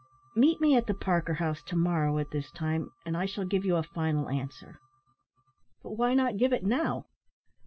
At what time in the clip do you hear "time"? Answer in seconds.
2.49-2.89